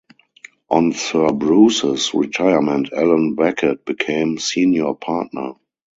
[0.71, 5.53] On Sir Bruce's retirement Allan Beckett became senior partner.